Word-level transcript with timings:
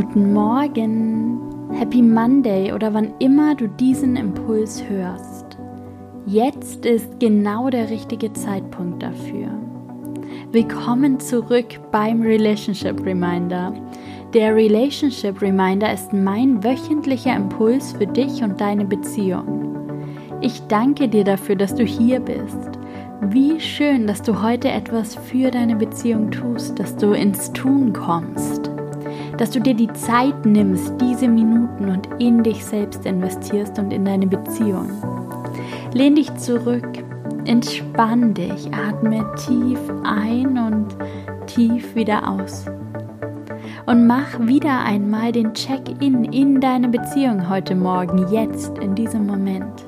Guten 0.00 0.32
Morgen, 0.32 1.40
Happy 1.72 2.02
Monday 2.02 2.72
oder 2.72 2.94
wann 2.94 3.14
immer 3.18 3.56
du 3.56 3.66
diesen 3.66 4.14
Impuls 4.14 4.80
hörst. 4.88 5.58
Jetzt 6.24 6.86
ist 6.86 7.18
genau 7.18 7.68
der 7.68 7.90
richtige 7.90 8.32
Zeitpunkt 8.32 9.02
dafür. 9.02 9.48
Willkommen 10.52 11.18
zurück 11.18 11.80
beim 11.90 12.22
Relationship 12.22 13.04
Reminder. 13.04 13.74
Der 14.34 14.54
Relationship 14.54 15.42
Reminder 15.42 15.92
ist 15.92 16.12
mein 16.12 16.62
wöchentlicher 16.62 17.34
Impuls 17.34 17.90
für 17.94 18.06
dich 18.06 18.40
und 18.44 18.60
deine 18.60 18.84
Beziehung. 18.84 19.74
Ich 20.40 20.60
danke 20.68 21.08
dir 21.08 21.24
dafür, 21.24 21.56
dass 21.56 21.74
du 21.74 21.82
hier 21.82 22.20
bist. 22.20 22.78
Wie 23.30 23.58
schön, 23.58 24.06
dass 24.06 24.22
du 24.22 24.44
heute 24.44 24.68
etwas 24.68 25.16
für 25.16 25.50
deine 25.50 25.74
Beziehung 25.74 26.30
tust, 26.30 26.78
dass 26.78 26.94
du 26.94 27.14
ins 27.14 27.52
Tun 27.52 27.92
kommst 27.92 28.57
dass 29.38 29.50
du 29.50 29.60
dir 29.60 29.74
die 29.74 29.92
Zeit 29.92 30.44
nimmst, 30.44 30.92
diese 31.00 31.28
Minuten 31.28 31.88
und 31.88 32.08
in 32.18 32.42
dich 32.42 32.64
selbst 32.64 33.06
investierst 33.06 33.78
und 33.78 33.92
in 33.92 34.04
deine 34.04 34.26
Beziehung. 34.26 34.90
Lehn 35.94 36.16
dich 36.16 36.34
zurück, 36.34 36.86
entspann 37.46 38.34
dich, 38.34 38.68
atme 38.74 39.24
tief 39.36 39.78
ein 40.04 40.58
und 40.58 40.96
tief 41.46 41.94
wieder 41.94 42.28
aus. 42.28 42.66
Und 43.86 44.06
mach 44.06 44.38
wieder 44.40 44.80
einmal 44.80 45.32
den 45.32 45.54
Check-in 45.54 46.24
in 46.24 46.60
deine 46.60 46.88
Beziehung 46.88 47.48
heute 47.48 47.74
Morgen, 47.74 48.30
jetzt, 48.30 48.76
in 48.78 48.94
diesem 48.94 49.26
Moment. 49.26 49.84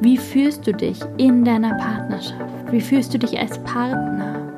Wie 0.00 0.16
fühlst 0.16 0.66
du 0.66 0.72
dich 0.72 1.00
in 1.16 1.44
deiner 1.44 1.74
Partnerschaft? 1.74 2.70
Wie 2.70 2.80
fühlst 2.80 3.12
du 3.14 3.18
dich 3.18 3.36
als 3.36 3.58
Partner? 3.64 4.57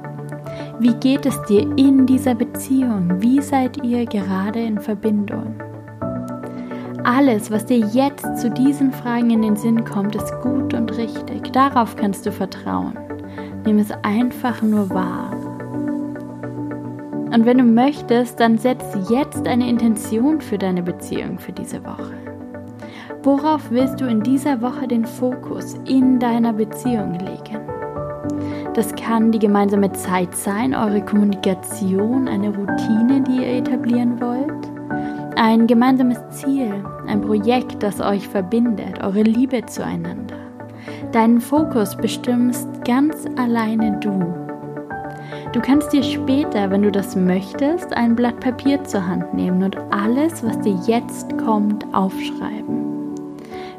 Wie 0.78 0.94
geht 0.94 1.27
es 1.27 1.41
dir 1.42 1.62
in 1.77 2.06
dieser 2.06 2.34
Beziehung? 2.34 3.20
Wie 3.20 3.41
seid 3.41 3.84
ihr 3.84 4.06
gerade 4.06 4.61
in 4.61 4.80
Verbindung? 4.80 5.55
Alles, 7.05 7.50
was 7.50 7.66
dir 7.66 7.78
jetzt 7.78 8.39
zu 8.39 8.50
diesen 8.50 8.92
Fragen 8.92 9.31
in 9.31 9.42
den 9.42 9.56
Sinn 9.56 9.84
kommt, 9.84 10.14
ist 10.16 10.33
gut 10.42 10.75
und 10.75 10.97
richtig. 10.97 11.53
Darauf 11.53 11.97
kannst 11.97 12.27
du 12.27 12.33
vertrauen. 12.33 12.98
Nimm 13.64 13.78
es 13.78 13.91
einfach 14.03 14.61
nur 14.62 14.91
wahr. 14.91 15.33
Und 17.33 17.47
wenn 17.47 17.58
du 17.58 17.64
möchtest, 17.64 18.41
dann 18.41 18.58
setz 18.58 18.84
jetzt 19.08 19.47
eine 19.47 19.69
Intention 19.69 20.41
für 20.41 20.58
deine 20.58 20.83
Beziehung 20.83 21.38
für 21.38 21.53
diese 21.53 21.84
Woche. 21.84 22.12
Worauf 23.22 23.70
willst 23.70 24.00
du 24.00 24.06
in 24.06 24.22
dieser 24.22 24.61
Woche 24.61 24.88
den 24.88 25.05
Fokus 25.05 25.75
in 25.86 26.19
deiner 26.19 26.53
Beziehung 26.53 27.14
legen? 27.14 27.59
Das 28.81 28.95
kann 28.95 29.31
die 29.31 29.39
gemeinsame 29.39 29.92
Zeit 29.92 30.34
sein, 30.34 30.75
eure 30.75 31.03
Kommunikation, 31.03 32.27
eine 32.27 32.48
Routine, 32.48 33.20
die 33.20 33.42
ihr 33.42 33.59
etablieren 33.59 34.19
wollt, 34.19 35.37
ein 35.37 35.67
gemeinsames 35.67 36.19
Ziel, 36.31 36.72
ein 37.06 37.20
Projekt, 37.20 37.83
das 37.83 38.00
euch 38.00 38.27
verbindet, 38.27 39.05
eure 39.05 39.20
Liebe 39.20 39.67
zueinander. 39.67 40.39
Deinen 41.12 41.42
Fokus 41.42 41.95
bestimmst 41.95 42.67
ganz 42.87 43.27
alleine 43.37 44.00
du. 44.00 44.19
Du 45.53 45.61
kannst 45.61 45.92
dir 45.92 46.03
später, 46.03 46.70
wenn 46.70 46.81
du 46.81 46.91
das 46.91 47.15
möchtest, 47.15 47.92
ein 47.92 48.17
Blatt 48.17 48.41
Papier 48.41 48.83
zur 48.84 49.06
Hand 49.06 49.34
nehmen 49.34 49.62
und 49.62 49.77
alles, 49.91 50.42
was 50.42 50.59
dir 50.61 50.78
jetzt 50.87 51.37
kommt, 51.37 51.84
aufschreiben. 51.92 53.15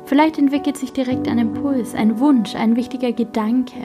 Vielleicht 0.06 0.38
entwickelt 0.38 0.78
sich 0.78 0.94
direkt 0.94 1.28
ein 1.28 1.40
Impuls, 1.40 1.96
ein 1.96 2.20
Wunsch, 2.20 2.54
ein 2.54 2.76
wichtiger 2.76 3.12
Gedanke. 3.14 3.80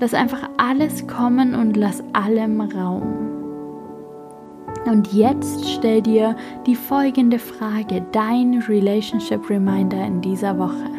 Lass 0.00 0.12
einfach 0.14 0.48
alles 0.56 1.06
kommen 1.06 1.54
und 1.54 1.76
lass 1.76 2.02
allem 2.12 2.60
Raum. 2.60 3.02
Und 4.86 5.12
jetzt 5.12 5.68
stell 5.70 6.02
dir 6.02 6.36
die 6.66 6.74
folgende 6.74 7.38
Frage, 7.38 8.04
dein 8.12 8.62
Relationship 8.68 9.48
Reminder 9.48 10.04
in 10.04 10.20
dieser 10.20 10.58
Woche. 10.58 10.90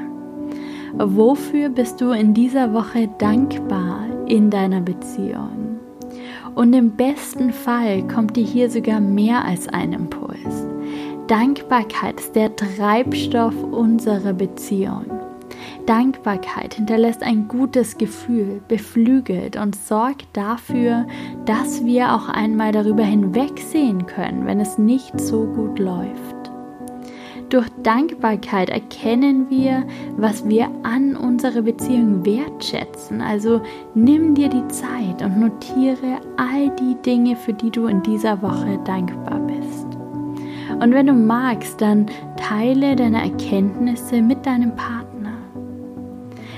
Wofür 0.98 1.70
bist 1.70 2.00
du 2.00 2.12
in 2.12 2.34
dieser 2.34 2.74
Woche 2.74 3.10
dankbar 3.20 4.06
in 4.28 4.50
deiner 4.50 4.82
Beziehung? 4.82 5.80
Und 6.56 6.74
im 6.74 6.92
besten 6.92 7.52
Fall 7.52 8.08
kommt 8.08 8.38
dir 8.38 8.46
hier 8.46 8.70
sogar 8.70 9.02
mehr 9.02 9.44
als 9.44 9.68
ein 9.68 9.92
Impuls. 9.92 10.66
Dankbarkeit 11.28 12.20
ist 12.20 12.36
der 12.36 12.56
Treibstoff 12.56 13.56
unserer 13.72 14.34
Beziehung. 14.34 15.15
Dankbarkeit 15.86 16.74
hinterlässt 16.74 17.22
ein 17.22 17.48
gutes 17.48 17.98
Gefühl, 17.98 18.62
beflügelt 18.68 19.56
und 19.56 19.76
sorgt 19.76 20.28
dafür, 20.34 21.06
dass 21.46 21.86
wir 21.86 22.14
auch 22.14 22.28
einmal 22.30 22.72
darüber 22.72 23.04
hinwegsehen 23.04 24.06
können, 24.08 24.46
wenn 24.46 24.60
es 24.60 24.78
nicht 24.78 25.20
so 25.20 25.46
gut 25.46 25.78
läuft. 25.80 26.36
Durch 27.50 27.68
Dankbarkeit 27.84 28.70
erkennen 28.70 29.50
wir, 29.52 29.86
was 30.18 30.50
wir 30.50 30.68
an 30.82 31.16
unserer 31.16 31.62
Beziehung 31.62 32.26
wertschätzen. 32.26 33.22
Also 33.22 33.62
nimm 33.94 34.34
dir 34.34 34.50
die 34.50 34.68
Zeit 34.70 35.22
und 35.22 35.40
notiere 35.40 36.20
all 36.38 36.70
die 36.80 36.96
Dinge, 37.06 37.36
für 37.36 37.54
die 37.54 37.70
du 37.70 37.86
in 37.86 38.02
dieser 38.02 38.42
Woche 38.42 38.80
dankbar 38.84 39.40
bist. 39.42 39.86
Und 40.82 40.94
wenn 40.94 41.06
du 41.06 41.14
magst, 41.14 41.80
dann 41.80 42.08
teile 42.36 42.96
deine 42.96 43.22
Erkenntnisse 43.22 44.22
mit 44.22 44.46
deinem 44.46 44.76
Partner 44.76 44.95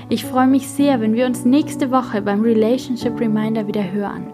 ich 0.08 0.24
freue 0.24 0.46
mich 0.46 0.68
sehr, 0.68 1.00
wenn 1.00 1.14
wir 1.14 1.26
uns 1.26 1.44
nächste 1.44 1.90
Woche 1.90 2.22
beim 2.22 2.40
Relationship 2.40 3.20
Reminder 3.20 3.66
wieder 3.66 3.92
hören. 3.92 4.32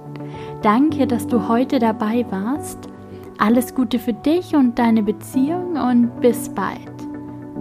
Danke, 0.62 1.06
dass 1.06 1.26
du 1.26 1.48
heute 1.48 1.78
dabei 1.78 2.24
warst. 2.30 2.78
Alles 3.38 3.74
Gute 3.74 3.98
für 3.98 4.12
dich 4.12 4.54
und 4.54 4.78
deine 4.78 5.02
Beziehung 5.02 5.76
und 5.76 6.20
bis 6.20 6.48
bald. 6.48 6.78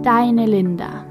Deine 0.02 0.46
Linda. 0.46 1.03